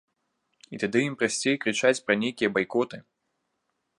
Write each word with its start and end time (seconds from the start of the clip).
І 0.77 0.79
тады 0.83 0.99
ім 1.09 1.17
прасцей 1.19 1.59
крычаць 1.65 2.03
пра 2.09 2.13
нейкія 2.23 2.49
байкоты. 2.55 2.97